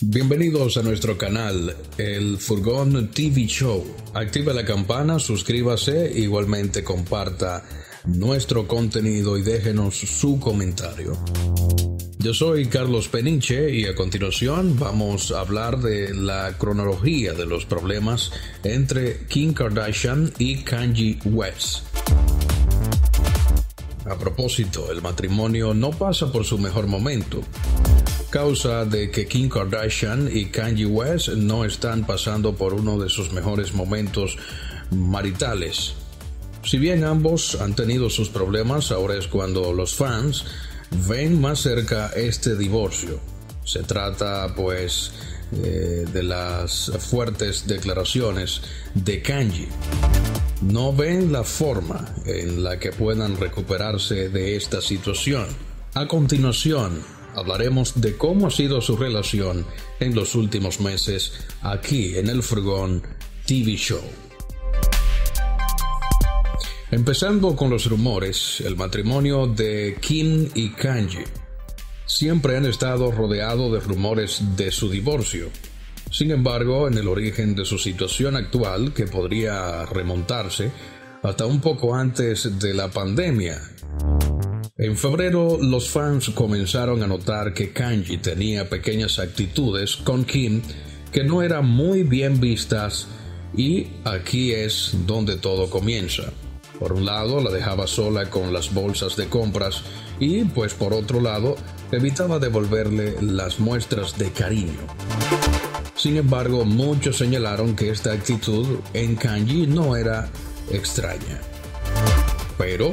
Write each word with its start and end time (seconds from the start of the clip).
Bienvenidos 0.00 0.76
a 0.76 0.84
nuestro 0.84 1.18
canal, 1.18 1.74
el 1.96 2.38
Furgón 2.38 3.10
TV 3.10 3.46
Show. 3.48 3.84
Activa 4.14 4.52
la 4.52 4.64
campana, 4.64 5.18
suscríbase, 5.18 6.12
igualmente 6.14 6.84
comparta 6.84 7.64
nuestro 8.04 8.68
contenido 8.68 9.36
y 9.36 9.42
déjenos 9.42 9.96
su 9.96 10.38
comentario. 10.38 11.18
Yo 12.18 12.32
soy 12.32 12.66
Carlos 12.66 13.08
Peniche 13.08 13.74
y 13.74 13.86
a 13.86 13.96
continuación 13.96 14.78
vamos 14.78 15.32
a 15.32 15.40
hablar 15.40 15.80
de 15.80 16.14
la 16.14 16.56
cronología 16.58 17.32
de 17.32 17.46
los 17.46 17.64
problemas 17.64 18.30
entre 18.62 19.26
Kim 19.26 19.52
Kardashian 19.52 20.32
y 20.38 20.58
Kanye 20.58 21.18
West. 21.24 21.80
A 24.04 24.16
propósito, 24.16 24.92
el 24.92 25.02
matrimonio 25.02 25.74
no 25.74 25.90
pasa 25.90 26.30
por 26.30 26.44
su 26.44 26.56
mejor 26.56 26.86
momento 26.86 27.42
causa 28.30 28.84
de 28.84 29.10
que 29.10 29.26
Kim 29.26 29.48
Kardashian 29.48 30.28
y 30.32 30.46
Kanye 30.46 30.86
West 30.86 31.28
no 31.28 31.64
están 31.64 32.06
pasando 32.06 32.54
por 32.54 32.74
uno 32.74 32.98
de 32.98 33.08
sus 33.08 33.32
mejores 33.32 33.74
momentos 33.74 34.36
maritales. 34.90 35.94
Si 36.62 36.78
bien 36.78 37.04
ambos 37.04 37.58
han 37.60 37.74
tenido 37.74 38.10
sus 38.10 38.28
problemas, 38.28 38.90
ahora 38.92 39.16
es 39.16 39.26
cuando 39.26 39.72
los 39.72 39.94
fans 39.94 40.44
ven 41.08 41.40
más 41.40 41.60
cerca 41.60 42.08
este 42.14 42.56
divorcio. 42.56 43.20
Se 43.64 43.82
trata 43.82 44.54
pues 44.54 45.12
eh, 45.52 46.04
de 46.12 46.22
las 46.22 46.92
fuertes 46.98 47.66
declaraciones 47.66 48.62
de 48.94 49.22
Kanye. 49.22 49.68
No 50.62 50.92
ven 50.92 51.32
la 51.32 51.44
forma 51.44 52.14
en 52.26 52.64
la 52.64 52.78
que 52.78 52.92
puedan 52.92 53.36
recuperarse 53.36 54.28
de 54.28 54.56
esta 54.56 54.80
situación. 54.82 55.46
A 55.94 56.06
continuación, 56.06 57.02
hablaremos 57.38 58.00
de 58.00 58.16
cómo 58.16 58.48
ha 58.48 58.50
sido 58.50 58.80
su 58.80 58.96
relación 58.96 59.64
en 60.00 60.14
los 60.14 60.34
últimos 60.34 60.80
meses 60.80 61.32
aquí 61.62 62.16
en 62.16 62.28
el 62.28 62.42
Furgón 62.42 63.02
TV 63.46 63.76
Show. 63.76 64.02
Empezando 66.90 67.54
con 67.54 67.70
los 67.70 67.84
rumores, 67.84 68.62
el 68.62 68.76
matrimonio 68.76 69.46
de 69.46 69.98
Kim 70.00 70.48
y 70.54 70.70
Kanye 70.70 71.24
siempre 72.06 72.56
han 72.56 72.64
estado 72.64 73.12
rodeado 73.12 73.70
de 73.70 73.80
rumores 73.80 74.40
de 74.56 74.72
su 74.72 74.88
divorcio. 74.88 75.50
Sin 76.10 76.30
embargo, 76.30 76.88
en 76.88 76.96
el 76.96 77.06
origen 77.06 77.54
de 77.54 77.66
su 77.66 77.78
situación 77.78 78.36
actual, 78.36 78.94
que 78.94 79.06
podría 79.06 79.84
remontarse 79.84 80.70
hasta 81.22 81.44
un 81.44 81.60
poco 81.60 81.94
antes 81.94 82.58
de 82.58 82.72
la 82.72 82.88
pandemia, 82.88 83.60
en 84.78 84.96
febrero, 84.96 85.58
los 85.60 85.90
fans 85.90 86.30
comenzaron 86.30 87.02
a 87.02 87.08
notar 87.08 87.52
que 87.52 87.72
Kanji 87.72 88.18
tenía 88.18 88.68
pequeñas 88.68 89.18
actitudes 89.18 89.96
con 89.96 90.24
Kim 90.24 90.62
que 91.10 91.24
no 91.24 91.42
eran 91.42 91.66
muy 91.66 92.04
bien 92.04 92.38
vistas 92.38 93.08
y 93.56 93.88
aquí 94.04 94.52
es 94.52 94.92
donde 95.04 95.36
todo 95.36 95.68
comienza. 95.68 96.32
Por 96.78 96.92
un 96.92 97.04
lado, 97.04 97.42
la 97.42 97.50
dejaba 97.50 97.88
sola 97.88 98.30
con 98.30 98.52
las 98.52 98.72
bolsas 98.72 99.16
de 99.16 99.26
compras 99.26 99.82
y, 100.20 100.44
pues 100.44 100.74
por 100.74 100.92
otro 100.92 101.20
lado, 101.20 101.56
evitaba 101.90 102.38
devolverle 102.38 103.16
las 103.20 103.58
muestras 103.58 104.16
de 104.16 104.30
cariño. 104.30 104.78
Sin 105.96 106.16
embargo, 106.16 106.64
muchos 106.64 107.16
señalaron 107.16 107.74
que 107.74 107.90
esta 107.90 108.12
actitud 108.12 108.78
en 108.94 109.16
Kanji 109.16 109.66
no 109.66 109.96
era 109.96 110.28
extraña. 110.70 111.40
Pero 112.56 112.92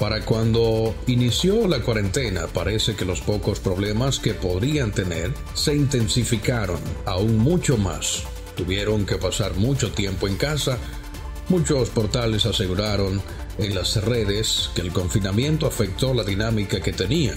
para 0.00 0.24
cuando 0.24 0.94
inició 1.08 1.68
la 1.68 1.82
cuarentena, 1.82 2.46
parece 2.46 2.96
que 2.96 3.04
los 3.04 3.20
pocos 3.20 3.60
problemas 3.60 4.18
que 4.18 4.32
podrían 4.32 4.92
tener 4.92 5.30
se 5.52 5.76
intensificaron 5.76 6.80
aún 7.04 7.36
mucho 7.36 7.76
más. 7.76 8.22
Tuvieron 8.56 9.04
que 9.04 9.16
pasar 9.16 9.56
mucho 9.56 9.92
tiempo 9.92 10.26
en 10.26 10.36
casa. 10.36 10.78
Muchos 11.50 11.90
portales 11.90 12.46
aseguraron 12.46 13.20
en 13.58 13.74
las 13.74 14.02
redes 14.02 14.70
que 14.74 14.80
el 14.80 14.90
confinamiento 14.90 15.66
afectó 15.66 16.14
la 16.14 16.24
dinámica 16.24 16.80
que 16.80 16.94
tenían, 16.94 17.36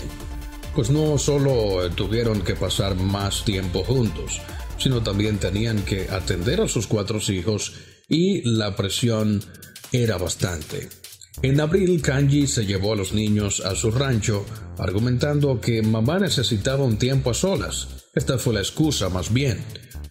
pues 0.73 0.89
no 0.89 1.17
solo 1.17 1.89
tuvieron 1.91 2.43
que 2.43 2.55
pasar 2.55 2.95
más 2.95 3.43
tiempo 3.43 3.83
juntos, 3.83 4.39
sino 4.77 5.03
también 5.03 5.37
tenían 5.37 5.83
que 5.83 6.09
atender 6.09 6.61
a 6.61 6.69
sus 6.69 6.87
cuatro 6.87 7.19
hijos 7.27 7.73
y 8.07 8.41
la 8.49 8.73
presión 8.77 9.43
era 9.91 10.17
bastante. 10.17 11.02
En 11.41 11.59
abril, 11.59 12.01
Kanji 12.01 12.47
se 12.47 12.65
llevó 12.65 12.93
a 12.93 12.95
los 12.95 13.13
niños 13.13 13.61
a 13.65 13.75
su 13.75 13.91
rancho, 13.91 14.45
argumentando 14.77 15.59
que 15.59 15.81
mamá 15.81 16.19
necesitaba 16.19 16.83
un 16.83 16.97
tiempo 16.97 17.31
a 17.31 17.33
solas. 17.33 17.87
Esta 18.13 18.37
fue 18.37 18.53
la 18.53 18.59
excusa 18.59 19.09
más 19.09 19.33
bien. 19.33 19.63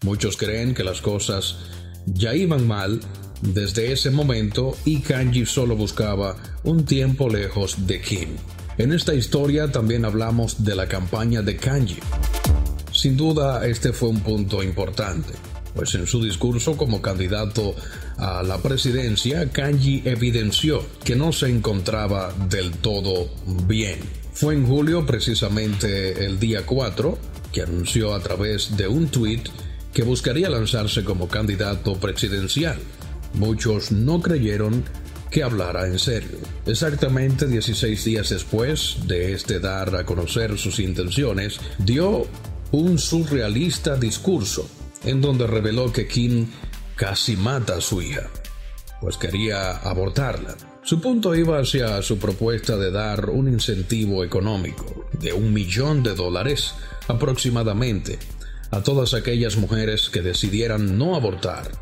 Muchos 0.03 0.37
creen 0.37 0.75
que 0.75 0.85
las 0.85 1.01
cosas 1.01 1.59
ya 2.07 2.35
iban 2.35 2.67
mal 2.67 3.01
desde 3.41 3.93
ese 3.93 4.11
momento 4.11 4.77
y 4.85 5.01
Kanji 5.01 5.47
solo 5.47 5.77
buscaba 5.77 6.37
un 6.65 6.85
tiempo 6.85 7.29
lejos 7.29 7.87
de 7.87 8.01
Kim. 8.01 8.31
En 8.77 8.93
esta 8.93 9.15
historia 9.15 9.71
también 9.71 10.05
hablamos 10.05 10.65
de 10.65 10.75
la 10.75 10.89
campaña 10.89 11.43
de 11.43 11.57
Kanji. 11.57 12.01
Sin 12.93 13.17
duda, 13.17 13.67
este 13.67 13.93
fue 13.93 14.09
un 14.09 14.21
punto 14.21 14.63
importante 14.63 15.33
pues 15.75 15.95
en 15.95 16.07
su 16.07 16.23
discurso 16.23 16.77
como 16.77 17.01
candidato 17.01 17.75
a 18.23 18.41
la 18.45 18.59
presidencia, 18.59 19.51
Kanji 19.51 20.03
evidenció 20.05 20.87
que 21.03 21.17
no 21.17 21.33
se 21.33 21.49
encontraba 21.49 22.33
del 22.49 22.71
todo 22.71 23.29
bien. 23.67 23.99
Fue 24.33 24.55
en 24.55 24.65
julio, 24.65 25.05
precisamente 25.05 26.25
el 26.25 26.39
día 26.39 26.65
4, 26.65 27.19
que 27.53 27.63
anunció 27.63 28.15
a 28.15 28.21
través 28.21 28.77
de 28.77 28.87
un 28.87 29.09
tuit 29.09 29.49
que 29.93 30.05
buscaría 30.05 30.49
lanzarse 30.49 31.03
como 31.03 31.27
candidato 31.27 31.97
presidencial. 31.97 32.79
Muchos 33.35 33.91
no 33.91 34.23
creyeron 34.23 34.85
que 35.29 35.43
hablara 35.43 35.89
en 35.89 35.99
serio. 35.99 36.39
Exactamente 36.65 37.49
16 37.49 38.05
días 38.05 38.31
después 38.31 38.99
de 39.09 39.33
este 39.33 39.59
dar 39.59 39.97
a 39.97 40.07
conocer 40.07 40.57
sus 40.59 40.79
intenciones, 40.79 41.59
dio 41.79 42.29
un 42.71 42.99
surrealista 42.99 43.97
discurso 43.97 44.69
en 45.05 45.21
donde 45.21 45.49
reveló 45.49 45.93
que 45.93 46.07
Kim 46.07 46.47
casi 47.03 47.37
mata 47.37 47.79
a 47.79 47.81
su 47.81 48.01
hija, 48.01 48.31
pues 49.01 49.17
quería 49.17 49.73
abortarla. 49.79 50.55
Su 50.85 51.01
punto 51.01 51.35
iba 51.35 51.59
hacia 51.59 52.01
su 52.01 52.17
propuesta 52.17 52.77
de 52.77 52.93
dar 52.93 53.29
un 53.29 53.49
incentivo 53.49 54.23
económico 54.23 55.09
de 55.19 55.33
un 55.33 55.53
millón 55.53 56.05
de 56.05 56.15
dólares 56.15 56.77
aproximadamente 57.09 58.21
a 58.71 58.85
todas 58.85 59.15
aquellas 59.15 59.57
mujeres 59.57 60.11
que 60.11 60.23
decidieran 60.23 60.97
no 60.97 61.17
abortar. 61.17 61.73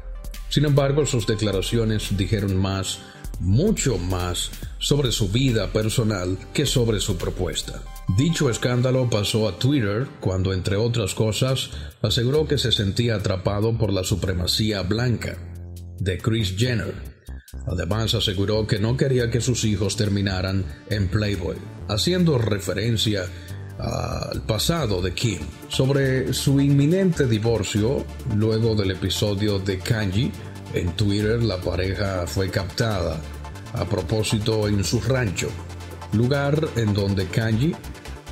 Sin 0.49 0.65
embargo, 0.65 1.05
sus 1.05 1.27
declaraciones 1.27 2.17
dijeron 2.17 2.57
más, 2.57 3.01
mucho 3.41 3.99
más, 3.99 4.51
sobre 4.79 5.13
su 5.13 5.29
vida 5.29 5.73
personal 5.73 6.39
que 6.55 6.67
sobre 6.67 7.01
su 7.01 7.17
propuesta. 7.17 7.83
Dicho 8.17 8.51
escándalo 8.51 9.09
pasó 9.09 9.49
a 9.49 9.59
Twitter 9.59 10.07
cuando, 10.21 10.53
entre 10.53 10.77
otras 10.77 11.15
cosas, 11.15 11.71
aseguró 12.03 12.47
que 12.47 12.59
se 12.59 12.73
sentía 12.73 13.17
atrapado 13.17 13.77
por 13.77 13.93
la 13.93 14.05
supremacía 14.05 14.83
blanca 14.83 15.37
de 15.99 16.19
Chris 16.19 16.55
Jenner. 16.57 16.95
Además 17.67 18.15
aseguró 18.15 18.67
que 18.67 18.79
no 18.79 18.97
quería 18.97 19.31
que 19.31 19.41
sus 19.41 19.65
hijos 19.65 19.97
terminaran 19.97 20.65
en 20.89 21.09
Playboy, 21.09 21.57
haciendo 21.89 22.39
referencia 22.39 23.27
al 23.79 24.43
pasado 24.43 25.01
de 25.01 25.13
Kim. 25.13 25.41
Sobre 25.69 26.33
su 26.33 26.61
inminente 26.61 27.27
divorcio, 27.27 28.05
luego 28.37 28.75
del 28.75 28.93
episodio 28.93 29.59
de 29.59 29.79
Kanji, 29.79 30.33
en 30.75 30.93
Twitter 30.97 31.43
la 31.43 31.59
pareja 31.59 32.27
fue 32.27 32.51
captada 32.51 33.21
a 33.73 33.85
propósito 33.85 34.69
en 34.69 34.83
su 34.85 35.01
rancho, 35.01 35.49
lugar 36.13 36.69
en 36.77 36.93
donde 36.95 37.27
Kanji 37.27 37.75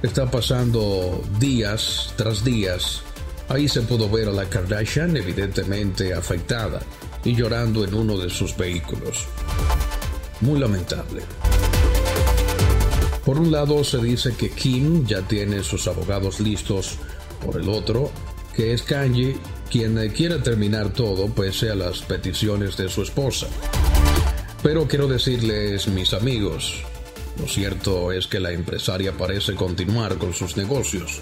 está 0.02 0.30
pasando 0.30 1.22
días 1.38 2.12
tras 2.16 2.44
días. 2.44 3.02
Ahí 3.48 3.68
se 3.68 3.82
pudo 3.82 4.08
ver 4.10 4.28
a 4.28 4.32
la 4.32 4.48
Kardashian 4.48 5.16
evidentemente 5.16 6.12
afectada 6.12 6.80
y 7.24 7.34
llorando 7.34 7.84
en 7.84 7.94
uno 7.94 8.18
de 8.18 8.30
sus 8.30 8.56
vehículos. 8.56 9.26
Muy 10.40 10.58
lamentable. 10.58 11.22
Por 13.24 13.38
un 13.38 13.50
lado 13.50 13.82
se 13.84 13.98
dice 13.98 14.34
que 14.34 14.50
Kim 14.50 15.04
ya 15.06 15.22
tiene 15.22 15.62
sus 15.62 15.86
abogados 15.88 16.40
listos, 16.40 16.96
por 17.44 17.60
el 17.60 17.68
otro, 17.68 18.10
que 18.54 18.72
es 18.72 18.82
Kanye 18.82 19.36
quien 19.70 20.08
quiere 20.10 20.38
terminar 20.38 20.92
todo 20.92 21.28
pese 21.28 21.70
a 21.70 21.74
las 21.74 22.00
peticiones 22.00 22.76
de 22.76 22.88
su 22.88 23.02
esposa. 23.02 23.46
Pero 24.62 24.88
quiero 24.88 25.06
decirles, 25.06 25.88
mis 25.88 26.12
amigos, 26.14 26.82
lo 27.40 27.46
cierto 27.46 28.12
es 28.12 28.26
que 28.26 28.40
la 28.40 28.52
empresaria 28.52 29.12
parece 29.12 29.54
continuar 29.54 30.16
con 30.16 30.34
sus 30.34 30.56
negocios. 30.56 31.20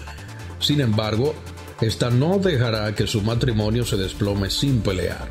Sin 0.59 0.81
embargo, 0.81 1.35
esta 1.81 2.09
no 2.09 2.39
dejará 2.39 2.95
que 2.95 3.05
su 3.05 3.21
matrimonio 3.21 3.85
se 3.85 3.97
desplome 3.97 4.49
sin 4.49 4.81
pelear. 4.81 5.29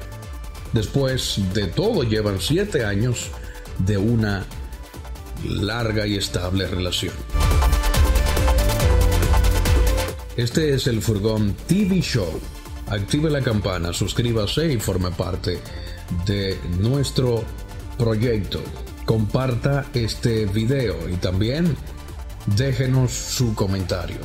Después 0.73 1.41
de 1.55 1.67
todo 1.67 2.05
llevan 2.05 2.41
siete 2.41 2.85
años 2.85 3.31
de 3.79 3.99
una 3.99 4.45
larga 5.45 6.07
y 6.07 6.17
estable 6.17 6.67
relación. 6.67 7.15
Este 10.37 10.75
es 10.75 10.87
el 10.87 11.01
Furgón 11.01 11.57
TV 11.67 12.01
Show. 12.01 12.41
Active 12.89 13.31
la 13.31 13.43
campana, 13.43 13.93
suscríbase 13.93 14.73
y 14.73 14.79
forme 14.79 15.11
parte 15.11 15.59
de 16.25 16.57
nuestro 16.79 17.43
proyecto. 17.99 18.61
Comparta 19.05 19.87
este 19.93 20.47
video 20.47 21.09
y 21.09 21.17
también 21.17 21.77
déjenos 22.57 23.11
su 23.13 23.55
comentario. 23.55 24.19